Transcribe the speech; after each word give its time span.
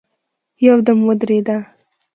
يودم 0.65 0.99
ودرېده. 1.07 1.57